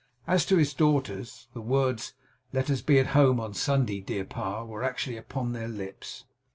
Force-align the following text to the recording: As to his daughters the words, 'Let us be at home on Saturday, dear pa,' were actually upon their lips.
As 0.25 0.47
to 0.47 0.57
his 0.57 0.73
daughters 0.73 1.47
the 1.53 1.61
words, 1.61 2.13
'Let 2.53 2.71
us 2.71 2.81
be 2.81 2.97
at 2.97 3.05
home 3.13 3.39
on 3.39 3.53
Saturday, 3.53 4.01
dear 4.01 4.25
pa,' 4.25 4.65
were 4.65 4.83
actually 4.83 5.15
upon 5.15 5.53
their 5.53 5.67
lips. 5.67 6.23